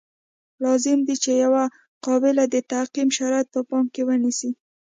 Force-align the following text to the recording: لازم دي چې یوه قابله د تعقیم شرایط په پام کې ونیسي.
لازم 0.63 0.99
دي 1.07 1.15
چې 1.23 1.31
یوه 1.43 1.63
قابله 2.05 2.43
د 2.53 2.55
تعقیم 2.71 3.09
شرایط 3.17 3.47
په 3.53 3.61
پام 3.69 3.85
کې 3.93 4.01
ونیسي. 4.07 4.51